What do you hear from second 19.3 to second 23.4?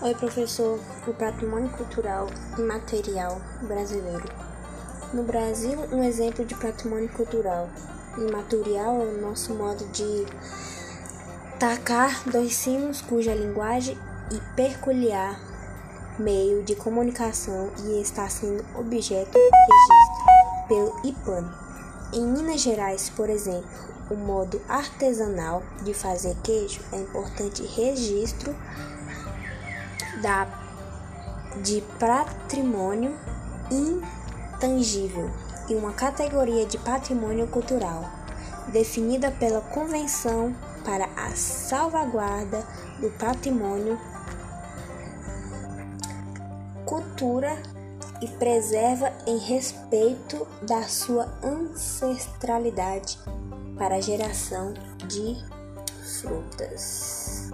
de registro pelo IPAN. Em Minas Gerais, por